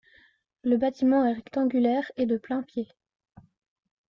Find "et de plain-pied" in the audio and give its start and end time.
2.17-2.87